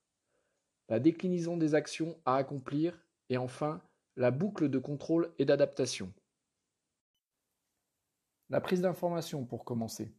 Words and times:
la 0.89 0.99
déclinaison 0.99 1.57
des 1.57 1.75
actions 1.75 2.17
à 2.25 2.35
accomplir 2.35 3.03
et 3.29 3.37
enfin 3.37 3.81
la 4.15 4.31
boucle 4.31 4.69
de 4.69 4.79
contrôle 4.79 5.33
et 5.39 5.45
d'adaptation. 5.45 6.13
La 8.49 8.61
prise 8.61 8.81
d'information 8.81 9.45
pour 9.45 9.65
commencer. 9.65 10.13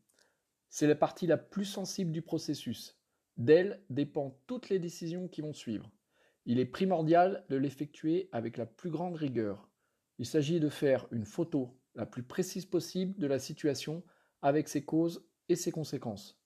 C'est 0.68 0.88
la 0.88 0.96
partie 0.96 1.26
la 1.26 1.38
plus 1.38 1.64
sensible 1.64 2.10
du 2.10 2.22
processus. 2.22 2.98
D'elle 3.36 3.82
dépendent 3.90 4.36
toutes 4.46 4.68
les 4.68 4.78
décisions 4.78 5.28
qui 5.28 5.40
vont 5.40 5.52
suivre. 5.52 5.90
Il 6.44 6.58
est 6.58 6.66
primordial 6.66 7.44
de 7.48 7.56
l'effectuer 7.56 8.28
avec 8.32 8.56
la 8.56 8.66
plus 8.66 8.90
grande 8.90 9.14
rigueur. 9.14 9.68
Il 10.18 10.26
s'agit 10.26 10.60
de 10.60 10.68
faire 10.68 11.06
une 11.10 11.26
photo 11.26 11.78
la 11.94 12.06
plus 12.06 12.22
précise 12.22 12.66
possible 12.66 13.18
de 13.18 13.26
la 13.26 13.38
situation 13.38 14.02
avec 14.42 14.68
ses 14.68 14.84
causes 14.84 15.26
et 15.48 15.56
ses 15.56 15.70
conséquences. 15.70 16.38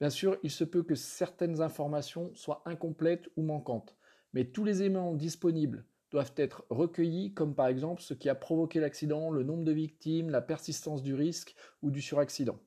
Bien 0.00 0.10
sûr, 0.10 0.38
il 0.42 0.50
se 0.50 0.64
peut 0.64 0.82
que 0.82 0.94
certaines 0.94 1.60
informations 1.60 2.32
soient 2.34 2.62
incomplètes 2.66 3.28
ou 3.36 3.42
manquantes, 3.42 3.96
mais 4.32 4.44
tous 4.44 4.64
les 4.64 4.82
éléments 4.82 5.14
disponibles 5.14 5.84
doivent 6.10 6.34
être 6.36 6.64
recueillis, 6.70 7.34
comme 7.34 7.54
par 7.54 7.66
exemple 7.66 8.00
ce 8.00 8.14
qui 8.14 8.28
a 8.28 8.34
provoqué 8.34 8.80
l'accident, 8.80 9.30
le 9.30 9.42
nombre 9.42 9.64
de 9.64 9.72
victimes, 9.72 10.30
la 10.30 10.40
persistance 10.40 11.02
du 11.02 11.14
risque 11.14 11.54
ou 11.82 11.90
du 11.90 12.00
suraccident. 12.00 12.58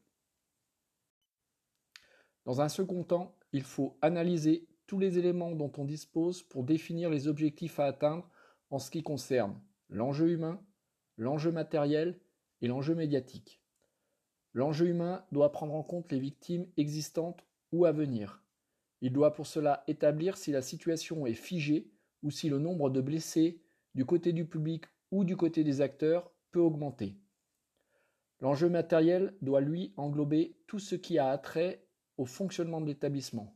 Dans 2.45 2.61
un 2.61 2.69
second 2.69 3.03
temps, 3.03 3.37
il 3.53 3.63
faut 3.63 3.97
analyser 4.01 4.67
tous 4.87 4.99
les 4.99 5.17
éléments 5.17 5.51
dont 5.51 5.71
on 5.77 5.85
dispose 5.85 6.43
pour 6.43 6.63
définir 6.63 7.09
les 7.09 7.27
objectifs 7.27 7.79
à 7.79 7.85
atteindre 7.85 8.29
en 8.69 8.79
ce 8.79 8.91
qui 8.91 9.03
concerne 9.03 9.59
l'enjeu 9.89 10.29
humain, 10.29 10.61
l'enjeu 11.17 11.51
matériel 11.51 12.19
et 12.61 12.67
l'enjeu 12.67 12.95
médiatique. 12.95 13.60
L'enjeu 14.53 14.88
humain 14.88 15.25
doit 15.31 15.51
prendre 15.51 15.73
en 15.73 15.84
compte 15.84 16.12
les 16.12 16.19
victimes 16.19 16.67
existantes 16.78 17.45
ou 17.72 17.85
à 17.85 17.91
venir. 17.91 18.44
Il 19.01 19.13
doit 19.13 19.34
pour 19.34 19.47
cela 19.47 19.84
établir 19.88 20.38
si 20.38 20.51
la 20.51 20.62
situation 20.62 21.25
est 21.25 21.34
figée 21.34 21.89
ou 22.22 22.31
si 22.31 22.50
le 22.50 22.59
nombre 22.59 22.90
de 22.90 23.01
blessés 23.01 23.61
du 23.95 24.06
côté 24.06 24.34
du 24.34 24.45
public 24.45 24.85
ou 25.11 25.23
du 25.23 25.38
côté 25.38 25.63
des 25.63 25.81
acteurs 25.81 26.31
peut 26.51 26.59
augmenter. 26.59 27.17
L'enjeu 28.41 28.69
matériel 28.69 29.35
doit 29.41 29.61
lui 29.61 29.94
englober 29.97 30.57
tout 30.67 30.79
ce 30.79 30.95
qui 30.95 31.17
a 31.17 31.29
attrait 31.29 31.85
au 32.17 32.25
fonctionnement 32.25 32.81
de 32.81 32.88
l'établissement, 32.88 33.56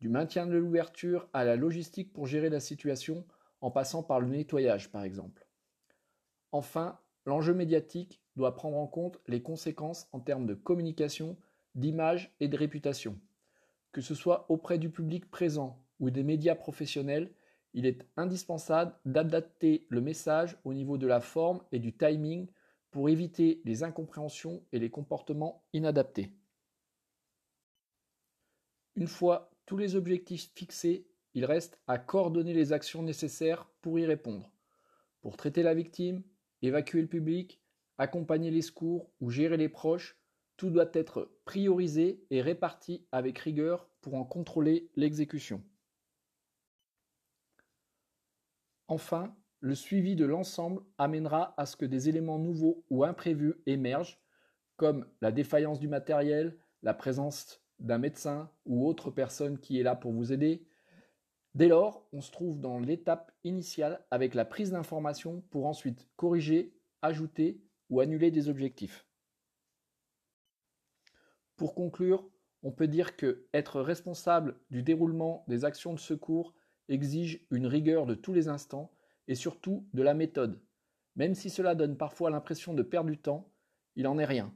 du 0.00 0.08
maintien 0.08 0.46
de 0.46 0.56
l'ouverture 0.56 1.28
à 1.32 1.44
la 1.44 1.56
logistique 1.56 2.12
pour 2.12 2.26
gérer 2.26 2.50
la 2.50 2.60
situation 2.60 3.24
en 3.60 3.70
passant 3.70 4.02
par 4.02 4.20
le 4.20 4.28
nettoyage 4.28 4.90
par 4.90 5.04
exemple. 5.04 5.46
Enfin, 6.52 6.98
l'enjeu 7.28 7.52
médiatique 7.52 8.22
doit 8.36 8.54
prendre 8.54 8.78
en 8.78 8.86
compte 8.86 9.20
les 9.26 9.42
conséquences 9.42 10.08
en 10.12 10.20
termes 10.20 10.46
de 10.46 10.54
communication, 10.54 11.36
d'image 11.74 12.34
et 12.40 12.48
de 12.48 12.56
réputation. 12.56 13.20
Que 13.92 14.00
ce 14.00 14.14
soit 14.14 14.46
auprès 14.48 14.78
du 14.78 14.88
public 14.88 15.30
présent 15.30 15.78
ou 16.00 16.08
des 16.08 16.22
médias 16.22 16.54
professionnels, 16.54 17.30
il 17.74 17.84
est 17.84 18.06
indispensable 18.16 18.94
d'adapter 19.04 19.86
le 19.90 20.00
message 20.00 20.56
au 20.64 20.72
niveau 20.72 20.96
de 20.96 21.06
la 21.06 21.20
forme 21.20 21.60
et 21.70 21.78
du 21.78 21.92
timing 21.92 22.48
pour 22.90 23.10
éviter 23.10 23.60
les 23.66 23.82
incompréhensions 23.82 24.62
et 24.72 24.78
les 24.78 24.88
comportements 24.88 25.62
inadaptés. 25.74 26.32
Une 28.96 29.06
fois 29.06 29.50
tous 29.66 29.76
les 29.76 29.96
objectifs 29.96 30.50
fixés, 30.54 31.06
il 31.34 31.44
reste 31.44 31.78
à 31.86 31.98
coordonner 31.98 32.54
les 32.54 32.72
actions 32.72 33.02
nécessaires 33.02 33.68
pour 33.82 33.98
y 33.98 34.06
répondre. 34.06 34.50
Pour 35.20 35.36
traiter 35.36 35.62
la 35.62 35.74
victime, 35.74 36.22
évacuer 36.62 37.02
le 37.02 37.08
public, 37.08 37.60
accompagner 37.98 38.50
les 38.50 38.62
secours 38.62 39.10
ou 39.20 39.30
gérer 39.30 39.56
les 39.56 39.68
proches, 39.68 40.18
tout 40.56 40.70
doit 40.70 40.90
être 40.92 41.30
priorisé 41.44 42.24
et 42.30 42.42
réparti 42.42 43.06
avec 43.12 43.38
rigueur 43.38 43.88
pour 44.00 44.14
en 44.14 44.24
contrôler 44.24 44.90
l'exécution. 44.96 45.62
Enfin, 48.88 49.36
le 49.60 49.74
suivi 49.74 50.16
de 50.16 50.24
l'ensemble 50.24 50.82
amènera 50.98 51.54
à 51.56 51.66
ce 51.66 51.76
que 51.76 51.84
des 51.84 52.08
éléments 52.08 52.38
nouveaux 52.38 52.84
ou 52.90 53.04
imprévus 53.04 53.54
émergent, 53.66 54.20
comme 54.76 55.06
la 55.20 55.32
défaillance 55.32 55.80
du 55.80 55.88
matériel, 55.88 56.56
la 56.82 56.94
présence 56.94 57.60
d'un 57.78 57.98
médecin 57.98 58.50
ou 58.66 58.86
autre 58.86 59.10
personne 59.10 59.58
qui 59.58 59.78
est 59.78 59.82
là 59.82 59.94
pour 59.94 60.12
vous 60.12 60.32
aider. 60.32 60.67
Dès 61.54 61.68
lors, 61.68 62.06
on 62.12 62.20
se 62.20 62.30
trouve 62.30 62.60
dans 62.60 62.78
l'étape 62.78 63.32
initiale 63.44 64.04
avec 64.10 64.34
la 64.34 64.44
prise 64.44 64.70
d'informations 64.70 65.42
pour 65.50 65.66
ensuite 65.66 66.08
corriger, 66.16 66.74
ajouter 67.02 67.60
ou 67.90 68.00
annuler 68.00 68.30
des 68.30 68.48
objectifs. 68.48 69.06
Pour 71.56 71.74
conclure, 71.74 72.28
on 72.62 72.70
peut 72.70 72.88
dire 72.88 73.16
que 73.16 73.46
être 73.52 73.80
responsable 73.80 74.60
du 74.70 74.82
déroulement 74.82 75.44
des 75.48 75.64
actions 75.64 75.92
de 75.92 75.98
secours 75.98 76.54
exige 76.88 77.46
une 77.50 77.66
rigueur 77.66 78.06
de 78.06 78.14
tous 78.14 78.32
les 78.32 78.48
instants 78.48 78.92
et 79.26 79.34
surtout 79.34 79.88
de 79.92 80.02
la 80.02 80.14
méthode. 80.14 80.62
Même 81.16 81.34
si 81.34 81.50
cela 81.50 81.74
donne 81.74 81.96
parfois 81.96 82.30
l'impression 82.30 82.74
de 82.74 82.82
perdre 82.82 83.10
du 83.10 83.18
temps, 83.18 83.52
il 83.96 84.04
n'en 84.04 84.18
est 84.18 84.24
rien. 84.24 84.54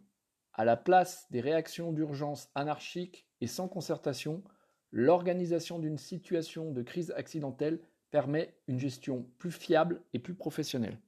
À 0.52 0.64
la 0.64 0.76
place 0.76 1.26
des 1.30 1.40
réactions 1.40 1.92
d'urgence 1.92 2.50
anarchiques 2.54 3.26
et 3.40 3.46
sans 3.46 3.68
concertation, 3.68 4.44
l'organisation 4.92 5.78
d'une 5.78 5.98
situation 5.98 6.70
de 6.70 6.82
crise 6.82 7.12
accidentelle 7.16 7.80
permet 8.10 8.54
une 8.68 8.78
gestion 8.78 9.26
plus 9.38 9.50
fiable 9.50 10.02
et 10.12 10.18
plus 10.18 10.34
professionnelle. 10.34 11.00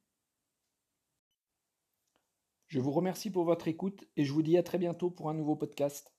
Je 2.67 2.81
vous 2.81 2.93
remercie 2.93 3.31
pour 3.31 3.45
votre 3.45 3.69
écoute 3.69 4.05
et 4.17 4.25
je 4.25 4.33
vous 4.33 4.43
dis 4.43 4.57
à 4.57 4.63
très 4.63 4.79
bientôt 4.79 5.11
pour 5.11 5.29
un 5.29 5.35
nouveau 5.35 5.55
podcast. 5.55 6.13